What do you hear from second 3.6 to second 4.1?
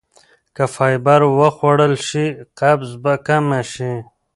شي.